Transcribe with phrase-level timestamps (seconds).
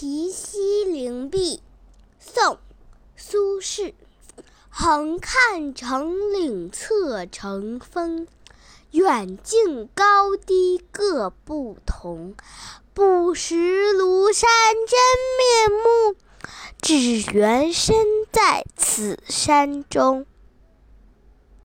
[0.00, 1.60] 题西林壁
[2.18, 2.56] 宋
[3.16, 3.92] 苏轼。
[4.70, 8.26] 横看成岭侧成峰
[8.92, 12.34] 远近高低各不同。
[12.94, 14.48] 不识庐山
[14.88, 16.16] 真面目
[16.80, 17.94] 只缘身
[18.32, 20.24] 在此山中。